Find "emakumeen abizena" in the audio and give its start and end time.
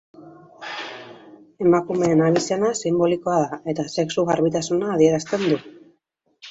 1.65-2.73